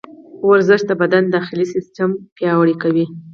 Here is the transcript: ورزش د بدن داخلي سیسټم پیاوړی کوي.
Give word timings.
ورزش 0.49 0.81
د 0.89 0.91
بدن 1.01 1.23
داخلي 1.35 1.65
سیسټم 1.73 2.09
پیاوړی 2.37 2.75
کوي. 2.83 3.05